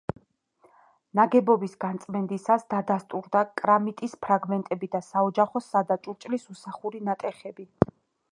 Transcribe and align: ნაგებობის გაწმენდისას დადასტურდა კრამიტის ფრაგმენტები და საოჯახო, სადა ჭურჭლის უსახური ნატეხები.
ნაგებობის 1.17 1.75
გაწმენდისას 1.83 2.63
დადასტურდა 2.75 3.43
კრამიტის 3.61 4.17
ფრაგმენტები 4.27 4.91
და 4.97 5.01
საოჯახო, 5.11 5.63
სადა 5.69 5.99
ჭურჭლის 6.07 6.51
უსახური 6.57 7.05
ნატეხები. 7.11 7.69